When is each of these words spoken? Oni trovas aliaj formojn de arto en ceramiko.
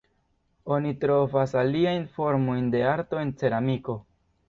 Oni 0.75 0.93
trovas 1.03 1.53
aliaj 1.65 1.95
formojn 2.17 2.75
de 2.79 2.85
arto 2.97 3.25
en 3.29 3.39
ceramiko. 3.45 4.01